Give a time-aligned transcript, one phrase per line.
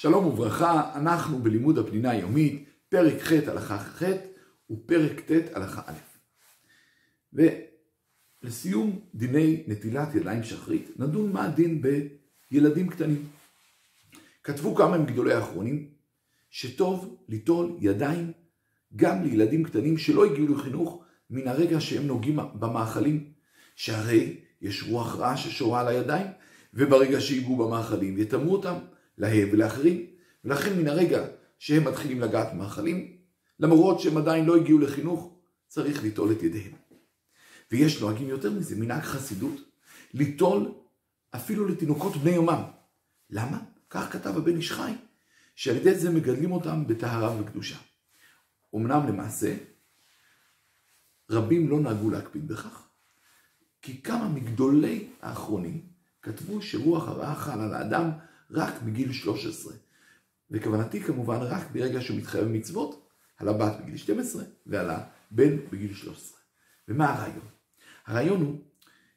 [0.00, 4.02] שלום וברכה, אנחנו בלימוד הפנינה היומית, פרק ח' הלכה ח'
[4.70, 5.98] ופרק ט' הלכה א'.
[7.32, 11.82] ולסיום דיני נטילת ידיים שחרית, נדון מה הדין
[12.50, 13.28] בילדים קטנים.
[14.42, 15.88] כתבו כמה מגדולי האחרונים,
[16.50, 18.32] שטוב ליטול ידיים
[18.96, 23.32] גם לילדים קטנים שלא הגיעו לחינוך מן הרגע שהם נוגעים במאכלים,
[23.76, 26.26] שהרי יש רוח רעה ששורה על הידיים,
[26.74, 28.74] וברגע שיגעו במאכלים יטמאו אותם.
[29.20, 30.06] להם ולאחרים,
[30.44, 31.26] ולכן מן הרגע
[31.58, 33.16] שהם מתחילים לגעת במאכלים,
[33.60, 35.36] למרות שהם עדיין לא הגיעו לחינוך,
[35.68, 36.72] צריך ליטול את ידיהם.
[37.72, 39.60] ויש נוהגים יותר מזה, מנהג חסידות,
[40.14, 40.72] ליטול
[41.34, 42.62] אפילו לתינוקות בני יומם.
[43.30, 43.58] למה?
[43.90, 44.92] כך כתב הבן איש חי,
[45.54, 47.76] שעל ידי זה מגדלים אותם בטהרה וקדושה.
[48.74, 49.56] אמנם למעשה,
[51.30, 52.88] רבים לא נהגו להקפיד בכך,
[53.82, 55.86] כי כמה מגדולי האחרונים
[56.22, 58.10] כתבו שרוח הרעה חל על האדם
[58.50, 59.72] רק מגיל 13.
[60.50, 66.38] וכוונתי כמובן רק ברגע שהוא מתחייב במצוות, על הבת בגיל 12 ועל הבן בגיל 13.
[66.88, 67.46] ומה הרעיון?
[68.06, 68.56] הרעיון הוא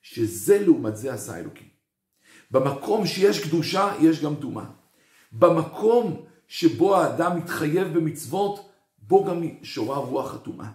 [0.01, 1.67] שזה לעומת זה עשה אלוקים.
[2.51, 4.65] במקום שיש קדושה, יש גם טומאה.
[5.31, 10.71] במקום שבו האדם מתחייב במצוות, בו גם שורה רוח הטומאה.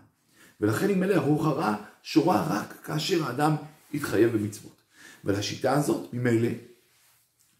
[0.60, 3.54] ולכן אם אלה הרוח הרע, שורה רק כאשר האדם
[3.92, 4.82] יתחייב במצוות.
[5.24, 6.48] ולשיטה הזאת, ממילא,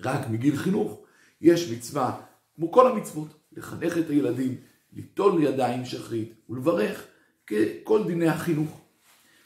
[0.01, 1.01] רק מגיל חינוך
[1.41, 2.21] יש מצווה,
[2.57, 4.57] כמו כל המצוות, לחנך את הילדים,
[4.93, 7.07] ליטול ידיים שחרית ולברך
[7.47, 8.81] ככל דיני החינוך.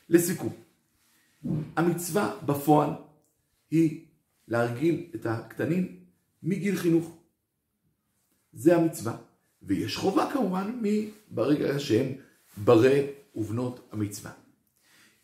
[0.09, 0.53] לסיכום,
[1.77, 2.91] המצווה בפועל
[3.71, 4.05] היא
[4.49, 5.97] להרגיל את הקטנים
[6.43, 7.17] מגיל חינוך.
[8.53, 9.17] זה המצווה.
[9.63, 10.83] ויש חובה כמובן
[11.31, 12.09] ברגע שהם
[12.57, 14.33] ברי ובנות המצווה.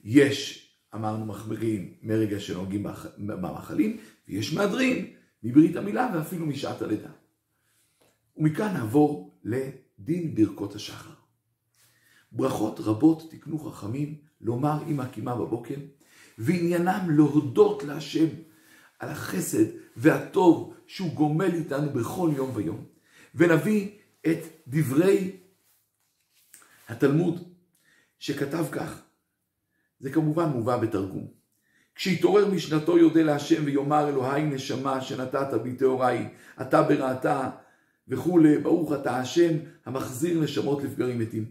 [0.05, 2.87] יש, אמרנו מחמירים מרגע שנוהגים
[3.19, 3.97] במאכלים,
[4.29, 7.11] ויש מהדרין מברית המילה ואפילו משעת הלידה.
[8.37, 11.15] ומכאן נעבור לדין ברכות השחר.
[12.33, 15.75] ברכות רבות תקנו חכמים לומר עם הקימה בבוקר,
[16.39, 18.27] ועניינם להודות להשם
[18.99, 19.65] על החסד
[19.97, 22.85] והטוב שהוא גומל איתנו בכל יום ויום.
[23.35, 23.91] ונביא
[24.27, 25.37] את דברי
[26.89, 27.53] התלמוד
[28.19, 29.03] שכתב כך,
[30.01, 31.27] זה כמובן מובא בתרגום.
[31.95, 36.29] כשיתעורר משנתו יודה להשם ויאמר אלוהי נשמה שנתת בי טהוראי,
[36.61, 37.51] אתה ברעתה
[38.09, 41.45] וכולי, ברוך אתה השם המחזיר נשמות לפגרים מתים.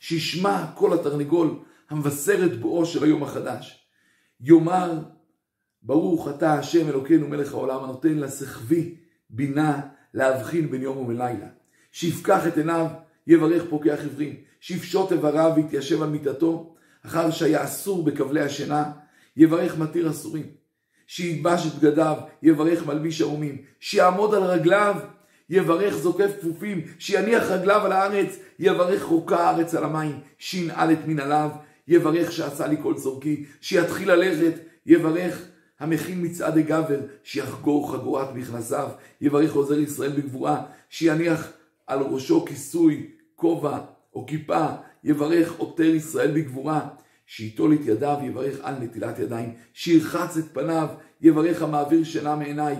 [0.00, 1.58] שישמע כל התרנגול
[1.90, 3.86] המבשר את בואו של היום החדש.
[4.40, 4.98] יאמר
[5.82, 8.94] ברוך אתה השם אלוקינו מלך העולם הנותן לסחבי
[9.30, 9.80] בינה
[10.14, 11.40] להבחין בין יום ובין.
[11.92, 12.86] שיפקח את עיניו
[13.26, 14.34] יברך פוקח עברים.
[14.60, 16.74] שיפשוט איבריו ויתיישב על מיטתו
[17.06, 18.84] אחר שהיה אסור בכבלי השינה
[19.36, 20.46] יברך מתיר אסורים.
[21.06, 23.56] שיתבש את בגדיו, יברך מלביש ערומים.
[23.80, 24.96] שיעמוד על רגליו,
[25.50, 26.84] יברך זוקף כפופים.
[26.98, 30.20] שיניח רגליו על הארץ, יברך רוקה הארץ על המים.
[30.38, 31.50] שינעל את מנהליו,
[31.88, 33.44] יברך שעשה לי כל צורכי.
[33.60, 34.52] שיתחיל ללכת,
[34.86, 35.42] יברך
[35.80, 38.88] המכין מצעדי גבר, שיחגור חגורת מכנסיו.
[39.20, 41.52] יברך עוזר ישראל בגבורה, שיניח
[41.86, 43.78] על ראשו כיסוי, כובע
[44.14, 44.66] או כיפה.
[45.04, 46.88] יברך עותר ישראל בגבורה.
[47.26, 50.88] שייטול את ידיו יברך על נטילת ידיים, שירחץ את פניו
[51.20, 52.76] יברך המעביר שינה מעיניי.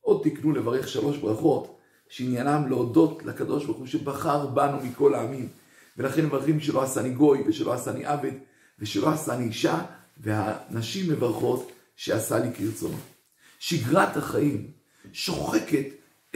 [0.00, 1.78] עוד תקנו לברך שלוש ברכות,
[2.08, 5.48] שעניינם להודות לקדוש ברוך הוא שבחר בנו מכל העמים.
[5.96, 8.32] ולכן מברכים שלא עשני גוי ושלא עשני עבד
[8.78, 9.84] ושלא עשני אישה,
[10.20, 12.96] והנשים מברכות שעשה לי כרצונו.
[13.58, 14.70] שגרת החיים
[15.12, 15.86] שוחקת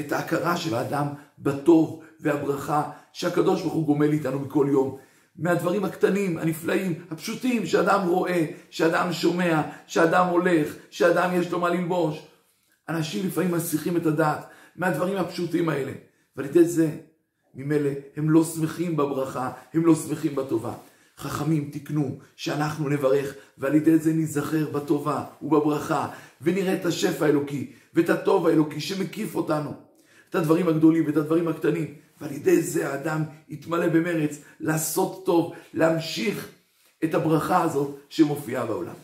[0.01, 1.07] את ההכרה של האדם
[1.39, 4.99] בטוב והברכה שהקדוש ברוך הוא גומל איתנו מכל יום.
[5.37, 12.27] מהדברים הקטנים, הנפלאים, הפשוטים, שאדם רואה, שאדם שומע, שאדם הולך, שאדם יש לו מה ללבוש.
[12.89, 15.93] אנשים לפעמים מסיחים את הדעת מהדברים הפשוטים האלה,
[16.37, 16.91] ועל ידי זה,
[17.55, 20.73] ממילא, הם לא שמחים בברכה, הם לא שמחים בטובה.
[21.22, 26.09] חכמים תקנו שאנחנו נברך, ועל ידי זה ניזכר בטובה ובברכה,
[26.41, 29.73] ונראה את השפע האלוקי ואת הטוב האלוקי שמקיף אותנו.
[30.31, 31.94] את הדברים הגדולים ואת הדברים הקטנים.
[32.20, 36.49] ועל ידי זה האדם יתמלא במרץ לעשות טוב, להמשיך
[37.05, 38.94] את הברכה הזאת שמופיעה בעולם.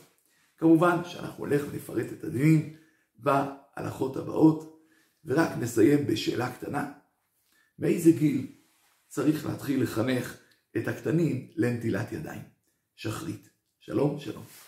[0.58, 2.74] כמובן שאנחנו נלך ונפרט את הדינים
[3.16, 4.80] בהלכות הבאות,
[5.24, 6.90] ורק נסיים בשאלה קטנה.
[7.78, 8.46] מאיזה גיל
[9.08, 10.36] צריך להתחיל לחנך
[10.76, 12.42] את הקטנים לנטילת ידיים?
[12.96, 13.50] שחרית.
[13.80, 14.67] שלום, שלום.